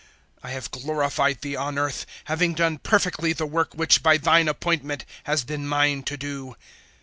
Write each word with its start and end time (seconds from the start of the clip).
017:004 0.43 0.49
I 0.49 0.49
have 0.53 0.71
glorified 0.71 1.41
Thee 1.41 1.55
on 1.55 1.77
earth, 1.77 2.07
having 2.23 2.55
done 2.55 2.79
perfectly 2.79 3.33
the 3.33 3.45
work 3.45 3.75
which 3.75 4.01
by 4.01 4.17
Thine 4.17 4.47
appointment 4.47 5.05
has 5.25 5.43
been 5.43 5.67
mine 5.67 6.01
to 6.01 6.17
do. 6.17 6.55